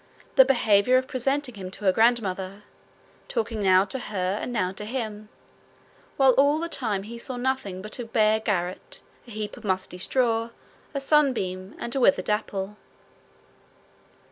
[0.35, 2.63] the behaviour of presenting him to her grandmother,
[3.27, 5.29] talking now to her and now to him,
[6.17, 9.99] while all the time he saw nothing but a bare garret, a heap of musty
[9.99, 10.49] straw,
[10.95, 12.77] a sunbeam, and a withered apple.